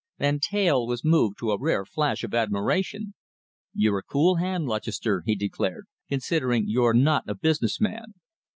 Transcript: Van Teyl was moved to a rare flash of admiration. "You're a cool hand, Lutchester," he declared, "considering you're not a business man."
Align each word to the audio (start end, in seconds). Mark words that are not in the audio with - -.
Van 0.17 0.39
Teyl 0.39 0.87
was 0.87 1.05
moved 1.05 1.37
to 1.37 1.51
a 1.51 1.59
rare 1.59 1.85
flash 1.85 2.23
of 2.23 2.33
admiration. 2.33 3.13
"You're 3.71 3.99
a 3.99 4.01
cool 4.01 4.37
hand, 4.37 4.65
Lutchester," 4.65 5.21
he 5.27 5.35
declared, 5.35 5.85
"considering 6.09 6.63
you're 6.67 6.95
not 6.95 7.25
a 7.29 7.35
business 7.35 7.79
man." 7.79 8.15